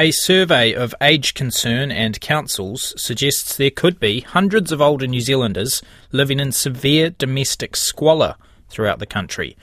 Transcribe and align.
A 0.00 0.12
survey 0.12 0.74
of 0.74 0.94
age 1.00 1.34
concern 1.34 1.90
and 1.90 2.20
councils 2.20 2.94
suggests 2.96 3.56
there 3.56 3.68
could 3.68 3.98
be 3.98 4.20
hundreds 4.20 4.70
of 4.70 4.80
older 4.80 5.08
New 5.08 5.20
Zealanders 5.20 5.82
living 6.12 6.38
in 6.38 6.52
severe 6.52 7.10
domestic 7.10 7.74
squalor 7.74 8.36
throughout 8.68 9.00
the 9.00 9.06
country. 9.06 9.56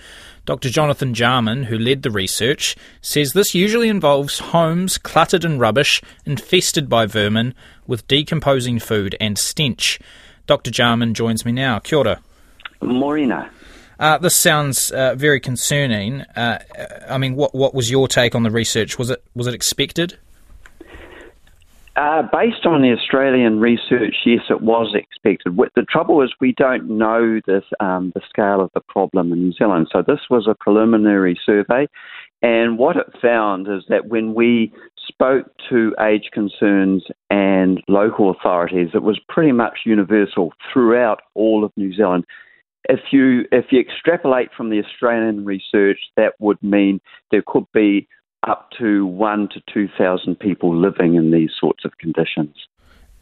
Dr. 0.46 0.70
Jonathan 0.70 1.14
Jarman, 1.14 1.64
who 1.64 1.80
led 1.80 2.04
the 2.04 2.12
research, 2.12 2.76
says 3.02 3.32
this 3.32 3.56
usually 3.56 3.88
involves 3.88 4.40
homes 4.40 4.98
cluttered 4.98 5.46
in 5.46 5.58
rubbish, 5.58 6.02
infested 6.26 6.90
by 6.90 7.06
vermin, 7.06 7.56
with 7.88 8.06
decomposing 8.10 8.78
food 8.78 9.16
and 9.22 9.38
stench. 9.38 10.02
Dr. 10.48 10.70
Jarman 10.70 11.14
joins 11.14 11.46
me 11.46 11.54
now. 11.54 11.80
Kia 11.80 12.00
ora. 12.00 12.22
Morena. 12.82 13.50
Uh, 13.98 14.18
this 14.18 14.36
sounds 14.36 14.92
uh, 14.92 15.16
very 15.16 15.40
concerning. 15.40 16.24
Uh, 16.36 16.60
I 17.08 17.18
mean, 17.18 17.38
what 17.38 17.56
what 17.56 17.74
was 17.74 17.90
your 17.90 18.10
take 18.10 18.36
on 18.36 18.44
the 18.44 18.52
research? 18.52 19.00
Was 19.00 19.10
it 19.10 19.24
was 19.34 19.48
it 19.48 19.54
expected? 19.54 20.18
Uh, 21.96 22.24
based 22.24 22.66
on 22.66 22.82
the 22.82 22.92
Australian 22.92 23.62
research, 23.62 24.16
yes, 24.26 24.42
it 24.50 24.62
was 24.62 24.94
expected. 24.94 25.56
The 25.76 25.86
trouble 25.90 26.22
is 26.22 26.34
we 26.42 26.54
don't 26.58 26.90
know 26.90 27.40
this, 27.48 27.64
um, 27.80 28.12
the 28.14 28.22
scale 28.28 28.60
of 28.60 28.70
the 28.74 28.82
problem 28.82 29.32
in 29.32 29.40
New 29.40 29.54
Zealand. 29.54 29.88
So 29.94 30.04
this 30.06 30.20
was 30.30 30.46
a 30.46 30.56
preliminary 30.60 31.40
survey, 31.46 31.88
and 32.42 32.78
what 32.78 32.98
it 32.98 33.08
found 33.22 33.70
is 33.70 33.84
that 33.88 34.08
when 34.08 34.34
we 34.34 34.74
spoke 35.08 35.48
to 35.70 35.96
age 36.02 36.30
concerns 36.34 37.06
and 37.30 37.82
local 37.88 38.30
authorities, 38.30 38.90
it 38.94 39.04
was 39.04 39.20
pretty 39.30 39.54
much 39.54 39.80
universal 39.86 40.52
throughout 40.74 41.22
all 41.34 41.64
of 41.64 41.72
New 41.78 41.94
Zealand. 41.96 42.26
If 42.90 43.00
you 43.12 43.46
if 43.54 43.68
you 43.72 43.80
extrapolate 43.80 44.50
from 44.56 44.70
the 44.70 44.84
Australian 44.84 45.46
research, 45.46 46.00
that 46.18 46.34
would 46.40 46.62
mean 46.62 47.00
there 47.32 47.44
could 47.48 47.66
be 47.74 48.08
up 48.48 48.70
to 48.80 49.06
one 49.06 49.50
to 49.50 49.62
2,000 49.74 50.40
people 50.40 50.76
living 50.76 51.16
in 51.16 51.32
these 51.32 51.52
sorts 51.60 51.86
of 51.86 51.98
conditions. 51.98 52.56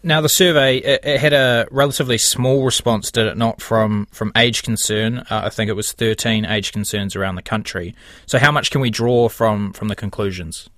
Now, 0.05 0.20
the 0.20 0.27
survey 0.27 0.77
it, 0.77 1.20
had 1.20 1.31
a 1.31 1.66
relatively 1.72 2.17
small 2.17 2.66
response, 2.66 3.09
did 3.09 3.25
it 3.25 3.38
not, 3.38 3.61
from, 3.61 4.08
from 4.11 4.33
age 4.36 4.61
concern? 4.61 5.20
Uh, 5.20 5.44
I 5.45 5.50
think 5.50 5.70
it 5.70 5.78
was 5.78 5.94
13 5.94 6.45
age 6.45 6.73
concerns 6.73 7.16
around 7.16 7.36
the 7.36 7.42
country. 7.42 7.95
So, 8.25 8.38
how 8.38 8.52
much 8.52 8.70
can 8.70 8.81
we 8.81 8.89
draw 8.89 9.30
from, 9.30 9.72
from 9.72 9.88
the 9.88 9.95
conclusions? 9.95 10.70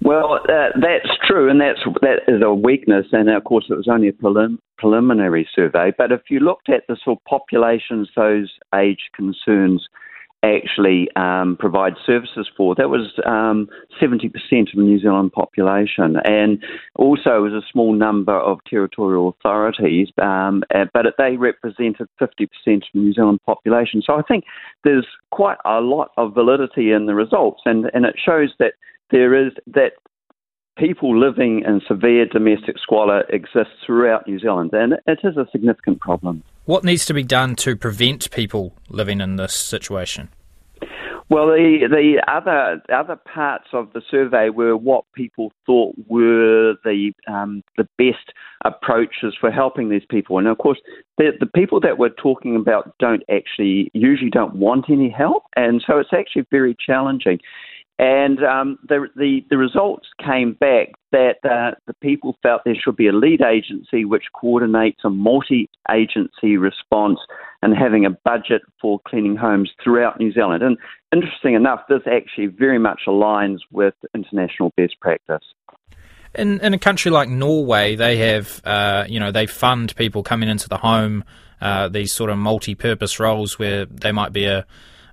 Well, 0.00 0.40
uh, 0.48 0.68
that's 0.80 1.10
true, 1.26 1.50
and 1.50 1.60
that's 1.60 1.80
that 2.00 2.20
is 2.28 2.40
a 2.42 2.54
weakness. 2.54 3.06
And 3.12 3.28
of 3.28 3.44
course, 3.44 3.66
it 3.68 3.74
was 3.74 3.88
only 3.88 4.08
a 4.08 4.12
prelim- 4.12 4.58
preliminary 4.78 5.46
survey. 5.54 5.92
But 5.96 6.12
if 6.12 6.22
you 6.30 6.40
looked 6.40 6.70
at 6.70 6.86
the 6.88 6.96
sort 7.04 7.18
of 7.18 7.24
populations 7.24 8.08
those 8.16 8.50
age 8.74 9.10
concerns 9.14 9.86
actually 10.44 11.08
um, 11.16 11.56
provide 11.58 11.94
services 12.06 12.48
for. 12.56 12.74
That 12.74 12.90
was 12.90 13.12
um, 13.26 13.68
70% 14.00 14.26
of 14.26 14.76
the 14.76 14.82
New 14.82 15.00
Zealand 15.00 15.32
population, 15.32 16.16
and 16.24 16.62
also 16.94 17.42
was 17.42 17.52
a 17.52 17.66
small 17.72 17.92
number 17.92 18.34
of 18.34 18.58
territorial 18.68 19.28
authorities, 19.28 20.08
um, 20.22 20.62
uh, 20.74 20.86
but 20.94 21.06
they 21.18 21.36
represented 21.36 22.08
50% 22.20 22.26
of 22.28 22.48
the 22.66 22.80
New 22.94 23.12
Zealand 23.12 23.40
population. 23.44 24.02
So 24.04 24.14
I 24.14 24.22
think 24.22 24.44
there's 24.84 25.06
quite 25.30 25.58
a 25.64 25.80
lot 25.80 26.10
of 26.16 26.34
validity 26.34 26.92
in 26.92 27.06
the 27.06 27.14
results, 27.14 27.62
and, 27.64 27.90
and 27.92 28.04
it 28.04 28.16
shows 28.24 28.52
that 28.58 28.74
there 29.10 29.46
is 29.46 29.52
that 29.66 29.92
people 30.76 31.18
living 31.18 31.64
in 31.66 31.80
severe 31.88 32.26
domestic 32.26 32.76
squalor 32.78 33.22
exists 33.30 33.74
throughout 33.84 34.28
New 34.28 34.38
Zealand, 34.38 34.70
and 34.72 34.94
it 35.06 35.18
is 35.24 35.36
a 35.36 35.48
significant 35.50 36.00
problem. 36.00 36.44
What 36.68 36.84
needs 36.84 37.06
to 37.06 37.14
be 37.14 37.22
done 37.22 37.54
to 37.64 37.76
prevent 37.76 38.30
people 38.30 38.74
living 38.90 39.22
in 39.22 39.36
this 39.36 39.54
situation? 39.54 40.28
Well, 41.30 41.46
the 41.46 41.88
the 41.88 42.22
other 42.30 42.82
other 42.94 43.16
parts 43.16 43.68
of 43.72 43.90
the 43.94 44.02
survey 44.10 44.50
were 44.50 44.76
what 44.76 45.06
people 45.14 45.50
thought 45.64 45.94
were 46.08 46.74
the 46.84 47.12
um, 47.26 47.62
the 47.78 47.88
best 47.96 48.34
approaches 48.66 49.34
for 49.40 49.50
helping 49.50 49.88
these 49.88 50.04
people, 50.10 50.36
and 50.36 50.46
of 50.46 50.58
course, 50.58 50.78
the 51.16 51.30
the 51.40 51.46
people 51.46 51.80
that 51.80 51.96
we're 51.96 52.10
talking 52.10 52.54
about 52.54 52.92
don't 52.98 53.22
actually 53.30 53.90
usually 53.94 54.28
don't 54.28 54.56
want 54.56 54.90
any 54.90 55.08
help, 55.08 55.44
and 55.56 55.82
so 55.86 55.98
it's 55.98 56.12
actually 56.12 56.44
very 56.50 56.76
challenging. 56.86 57.38
And 57.98 58.44
um, 58.44 58.78
the, 58.88 59.08
the, 59.16 59.40
the 59.50 59.58
results 59.58 60.06
came 60.24 60.52
back 60.52 60.90
that 61.10 61.36
uh, 61.44 61.74
the 61.86 61.94
people 61.94 62.36
felt 62.42 62.62
there 62.64 62.76
should 62.76 62.96
be 62.96 63.08
a 63.08 63.12
lead 63.12 63.42
agency 63.42 64.04
which 64.04 64.24
coordinates 64.32 65.00
a 65.04 65.10
multi 65.10 65.68
agency 65.90 66.56
response 66.56 67.18
and 67.60 67.76
having 67.76 68.06
a 68.06 68.10
budget 68.10 68.62
for 68.80 69.00
cleaning 69.06 69.34
homes 69.34 69.72
throughout 69.82 70.20
New 70.20 70.32
Zealand. 70.32 70.62
And 70.62 70.78
interesting 71.12 71.54
enough, 71.54 71.80
this 71.88 72.02
actually 72.06 72.46
very 72.46 72.78
much 72.78 73.02
aligns 73.08 73.58
with 73.72 73.94
international 74.14 74.72
best 74.76 74.94
practice. 75.00 75.42
In, 76.36 76.60
in 76.60 76.74
a 76.74 76.78
country 76.78 77.10
like 77.10 77.28
Norway, 77.28 77.96
they 77.96 78.18
have, 78.18 78.60
uh, 78.64 79.06
you 79.08 79.18
know, 79.18 79.32
they 79.32 79.46
fund 79.46 79.96
people 79.96 80.22
coming 80.22 80.48
into 80.48 80.68
the 80.68 80.76
home, 80.76 81.24
uh, 81.60 81.88
these 81.88 82.12
sort 82.12 82.30
of 82.30 82.38
multi 82.38 82.76
purpose 82.76 83.18
roles 83.18 83.58
where 83.58 83.86
they 83.86 84.12
might 84.12 84.32
be 84.32 84.44
a 84.44 84.66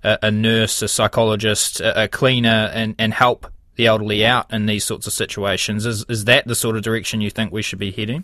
a, 0.06 0.28
a 0.28 0.32
nurse, 0.32 0.82
a 0.82 0.88
psychologist, 0.88 1.82
a, 1.82 2.04
a 2.04 2.08
cleaner, 2.08 2.72
and, 2.74 2.96
and 3.00 3.14
help 3.14 3.48
the 3.76 3.88
elderly 3.88 4.26
out 4.26 4.52
in 4.54 4.68
these 4.68 4.86
sorts 4.86 5.08
of 5.08 5.14
situations. 5.14 5.86
Is 5.86 6.06
is 6.08 6.26
that 6.26 6.48
the 6.48 6.56
sort 6.56 6.78
of 6.78 6.84
direction 6.84 7.22
you 7.22 7.30
think 7.30 7.52
we 7.52 7.62
should 7.62 7.80
be 7.80 7.92
heading? 7.92 8.24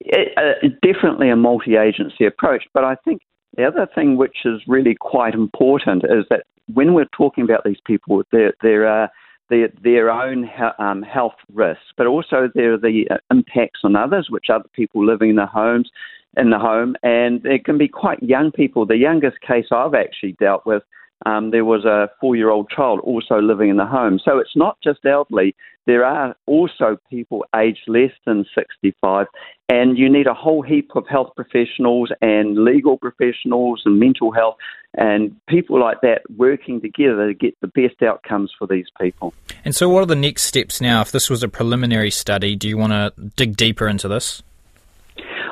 It, 0.00 0.32
uh, 0.36 0.68
definitely 0.82 1.30
a 1.30 1.36
multi-agency 1.36 2.24
approach, 2.26 2.64
but 2.74 2.84
I 2.84 2.96
think 3.04 3.22
the 3.56 3.64
other 3.64 3.88
thing 3.94 4.16
which 4.16 4.38
is 4.44 4.60
really 4.66 4.94
quite 4.94 5.34
important 5.34 6.04
is 6.04 6.24
that 6.30 6.44
when 6.72 6.94
we're 6.94 7.12
talking 7.16 7.44
about 7.44 7.64
these 7.64 7.80
people, 7.86 8.22
there 8.32 8.52
there 8.62 8.86
are 8.86 9.10
their, 9.48 9.68
their 9.82 10.10
own 10.10 10.50
um, 10.78 11.02
health 11.02 11.36
risks, 11.52 11.84
but 11.96 12.06
also 12.06 12.50
there 12.54 12.74
are 12.74 12.78
the 12.78 13.06
uh, 13.10 13.16
impacts 13.30 13.80
on 13.84 13.96
others, 13.96 14.28
which 14.30 14.46
other 14.52 14.68
people 14.74 15.04
living 15.04 15.30
in 15.30 15.36
their 15.36 15.46
homes, 15.46 15.90
in 16.36 16.50
the 16.50 16.58
home, 16.58 16.96
and 17.02 17.44
it 17.44 17.64
can 17.64 17.78
be 17.78 17.88
quite 17.88 18.22
young 18.22 18.52
people. 18.52 18.86
The 18.86 18.96
youngest 18.96 19.40
case 19.40 19.66
I've 19.72 19.94
actually 19.94 20.32
dealt 20.32 20.66
with, 20.66 20.82
um, 21.26 21.50
there 21.50 21.64
was 21.64 21.84
a 21.84 22.10
four-year-old 22.20 22.70
child 22.70 23.00
also 23.00 23.40
living 23.40 23.70
in 23.70 23.76
the 23.76 23.86
home. 23.86 24.20
So 24.24 24.38
it's 24.38 24.54
not 24.54 24.78
just 24.82 25.04
elderly. 25.04 25.54
There 25.86 26.04
are 26.04 26.36
also 26.46 26.98
people 27.08 27.46
aged 27.56 27.88
less 27.88 28.12
than 28.26 28.44
65, 28.54 29.26
and 29.70 29.96
you 29.96 30.10
need 30.10 30.26
a 30.26 30.34
whole 30.34 30.62
heap 30.62 30.90
of 30.94 31.08
health 31.08 31.32
professionals 31.34 32.10
and 32.20 32.62
legal 32.62 32.98
professionals 32.98 33.82
and 33.84 33.98
mental 33.98 34.30
health 34.30 34.56
and 34.94 35.34
people 35.46 35.80
like 35.80 36.00
that 36.02 36.22
working 36.36 36.80
together 36.80 37.28
to 37.28 37.34
get 37.34 37.54
the 37.60 37.68
best 37.68 38.02
outcomes 38.02 38.52
for 38.58 38.66
these 38.66 38.86
people. 39.00 39.34
And 39.64 39.74
so, 39.74 39.88
what 39.88 40.02
are 40.02 40.06
the 40.06 40.16
next 40.16 40.44
steps 40.44 40.80
now? 40.80 41.00
If 41.00 41.10
this 41.10 41.30
was 41.30 41.42
a 41.42 41.48
preliminary 41.48 42.10
study, 42.10 42.56
do 42.56 42.68
you 42.68 42.76
want 42.76 42.92
to 42.92 43.12
dig 43.36 43.56
deeper 43.56 43.88
into 43.88 44.08
this? 44.08 44.42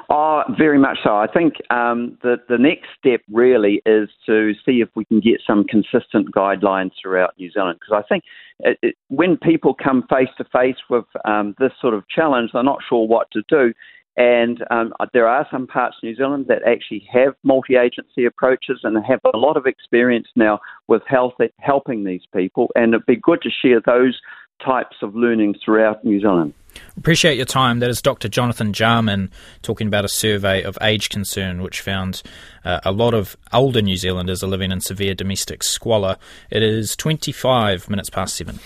Oh, 0.09 0.45
very 0.57 0.79
much 0.79 0.99
so. 1.03 1.17
I 1.17 1.27
think 1.27 1.55
um, 1.71 2.17
the 2.23 2.37
the 2.49 2.59
next 2.59 2.87
step 2.97 3.23
really 3.31 3.83
is 3.85 4.09
to 4.27 4.53
see 4.65 4.81
if 4.81 4.89
we 4.95 5.05
can 5.05 5.19
get 5.19 5.41
some 5.45 5.65
consistent 5.65 6.33
guidelines 6.33 6.93
throughout 7.01 7.35
New 7.39 7.51
Zealand. 7.51 7.79
Because 7.81 8.05
I 8.05 8.07
think 8.09 8.23
it, 8.61 8.79
it, 8.83 8.95
when 9.09 9.37
people 9.37 9.75
come 9.75 10.05
face 10.09 10.29
to 10.39 10.45
face 10.45 10.77
with 10.89 11.07
um, 11.25 11.57
this 11.59 11.73
sort 11.81 11.93
of 11.93 12.09
challenge, 12.09 12.51
they're 12.53 12.63
not 12.63 12.79
sure 12.89 13.07
what 13.07 13.29
to 13.33 13.43
do. 13.49 13.73
And 14.17 14.65
um, 14.71 14.95
there 15.13 15.29
are 15.29 15.47
some 15.51 15.67
parts 15.67 15.97
of 15.99 16.05
New 16.05 16.15
Zealand 16.15 16.47
that 16.49 16.63
actually 16.63 17.07
have 17.13 17.35
multi 17.43 17.75
agency 17.75 18.25
approaches 18.25 18.81
and 18.85 18.97
have 19.05 19.21
a 19.35 19.37
lot 19.37 19.57
of 19.57 19.67
experience 19.67 20.29
now 20.37 20.61
with 20.87 21.03
health, 21.07 21.35
helping 21.59 22.05
these 22.05 22.23
people. 22.33 22.69
And 22.77 22.95
it'd 22.95 23.07
be 23.07 23.17
good 23.17 23.43
to 23.43 23.51
share 23.51 23.81
those 23.85 24.19
types 24.65 24.97
of 25.03 25.15
learning 25.15 25.57
throughout 25.63 26.05
New 26.05 26.21
Zealand. 26.21 26.55
Appreciate 26.97 27.37
your 27.37 27.47
time. 27.47 27.81
That 27.81 27.91
is 27.91 28.01
Dr. 28.01 28.29
Jonathan 28.29 28.73
Jarman 28.73 29.31
talking 29.63 29.87
about 29.87 30.05
a 30.05 30.09
survey 30.09 30.63
of 30.63 30.79
age 30.81 31.09
concern, 31.09 31.63
which 31.63 31.81
found 31.81 32.23
uh, 32.65 32.81
a 32.85 32.93
lot 32.93 33.15
of 33.15 33.37
older 33.53 33.83
New 33.83 33.97
Zealanders 33.97 34.43
are 34.43 34.49
living 34.49 34.73
in 34.73 34.81
severe 34.81 35.15
domestic 35.15 35.63
squalor. 35.63 36.17
It 36.51 36.63
is 36.63 36.97
25 36.97 37.89
minutes 37.91 38.11
past 38.11 38.37
seven. 38.37 38.59